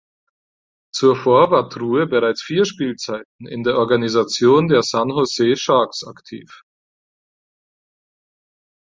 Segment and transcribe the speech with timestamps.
[0.91, 6.63] Zuvor war True bereits vier Spielzeiten in der Organisation der San Jose Sharks aktiv.